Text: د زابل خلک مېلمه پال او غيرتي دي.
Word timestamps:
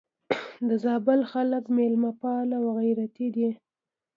د 0.67 0.69
زابل 0.83 1.19
خلک 1.31 1.63
مېلمه 1.77 2.11
پال 2.21 2.47
او 2.59 2.63
غيرتي 2.79 3.27
دي. 3.35 3.49